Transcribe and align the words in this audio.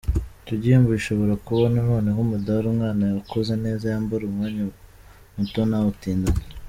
Icyo 0.41 0.55
gihembo 0.61 0.87
gishobora 0.97 1.33
kuba 1.45 1.63
nanone 1.73 2.07
nk’umudali 2.13 2.65
umwana 2.73 3.03
wakoze 3.17 3.53
neza 3.63 3.83
yambara 3.91 4.23
umwanya 4.25 4.61
muto 5.35 5.61
ntawutindane. 5.69 6.41